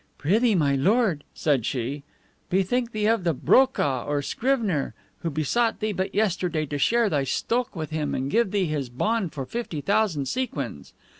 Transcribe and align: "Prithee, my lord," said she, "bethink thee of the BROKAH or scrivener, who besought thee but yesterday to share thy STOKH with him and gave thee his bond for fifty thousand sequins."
"Prithee, 0.17 0.55
my 0.55 0.75
lord," 0.75 1.23
said 1.35 1.63
she, 1.63 2.01
"bethink 2.49 2.91
thee 2.91 3.05
of 3.05 3.23
the 3.23 3.35
BROKAH 3.35 4.03
or 4.07 4.23
scrivener, 4.23 4.95
who 5.19 5.29
besought 5.29 5.79
thee 5.79 5.91
but 5.93 6.15
yesterday 6.15 6.65
to 6.65 6.79
share 6.79 7.07
thy 7.07 7.23
STOKH 7.23 7.75
with 7.75 7.91
him 7.91 8.15
and 8.15 8.31
gave 8.31 8.49
thee 8.49 8.65
his 8.65 8.89
bond 8.89 9.31
for 9.31 9.45
fifty 9.45 9.79
thousand 9.79 10.25
sequins." 10.25 10.93